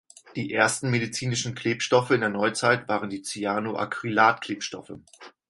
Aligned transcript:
Die 0.35 0.51
ersten 0.51 0.89
medizinischen 0.89 1.53
Klebstoffe 1.53 2.09
in 2.09 2.21
der 2.21 2.31
Neuzeit 2.31 2.87
waren 2.87 3.11
die 3.11 3.21
Cyanoacrylat-Klebstoffe. 3.21 4.95